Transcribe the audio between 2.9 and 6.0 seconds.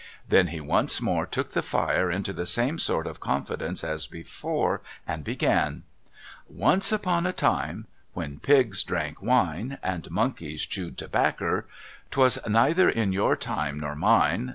of con fidence as before, and began:'